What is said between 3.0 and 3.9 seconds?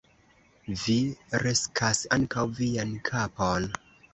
kapon.